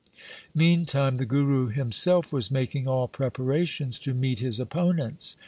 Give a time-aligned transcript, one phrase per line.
[0.55, 5.37] Meantime the Guru himself was making all pre parations to meet his opponents.